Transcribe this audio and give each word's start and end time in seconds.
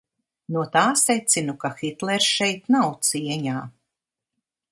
No 0.53 0.61
tā 0.75 0.81
secinu, 1.01 1.55
ka 1.65 1.71
Hitlers 1.81 2.31
šeit 2.39 2.73
nav 2.77 2.89
cieņā. 3.09 3.61